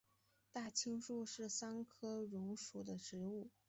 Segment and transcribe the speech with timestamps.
[0.51, 3.51] 大青树是桑科榕属的植物。